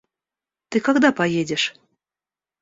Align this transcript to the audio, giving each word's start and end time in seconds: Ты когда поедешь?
Ты 0.69 0.79
когда 0.79 1.11
поедешь? 1.11 1.75